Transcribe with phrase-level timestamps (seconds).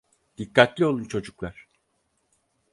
[0.37, 1.67] Dikkatli olun çocuklar.